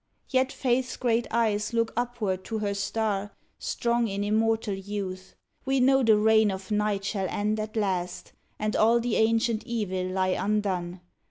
Yet 0.31 0.51
Faith 0.51 0.85
s 0.89 0.97
great 0.97 1.27
eyes 1.29 1.73
look 1.73 1.93
upward 1.95 2.43
to 2.45 2.57
her 2.57 2.73
star, 2.73 3.33
Strong 3.59 4.07
in 4.07 4.23
immortal 4.23 4.73
youth: 4.73 5.35
We 5.63 5.79
know 5.79 6.01
the 6.01 6.17
reign 6.17 6.49
of 6.49 6.71
Night 6.71 7.05
shall 7.05 7.27
end 7.29 7.59
at 7.59 7.75
last, 7.75 8.33
And 8.57 8.75
all 8.75 8.99
the 8.99 9.15
ancient 9.15 9.63
evil 9.67 10.07
lie 10.07 10.29
undone. 10.29 11.01